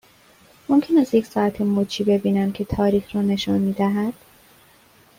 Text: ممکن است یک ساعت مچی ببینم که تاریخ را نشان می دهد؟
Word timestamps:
ممکن 0.69 0.97
است 0.97 1.13
یک 1.13 1.25
ساعت 1.25 1.61
مچی 1.61 2.03
ببینم 2.03 2.51
که 2.51 2.65
تاریخ 2.65 3.15
را 3.15 3.21
نشان 3.21 3.57
می 3.59 3.73
دهد؟ 3.73 4.13